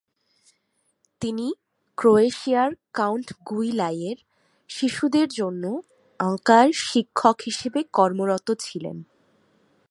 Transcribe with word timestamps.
তিনি 1.21 1.47
ক্রোয়েশিয়ার 1.97 2.71
কাউন্ট 2.93 3.27
গুইলাইয়ের 3.49 4.17
শিশুদের 4.69 5.27
জন্য 5.29 5.63
আঁকার 6.19 6.67
শিক্ষক 6.83 7.37
হিসেবে 7.41 7.79
কর্মরত 7.93 8.47
ছিলেন। 8.59 8.97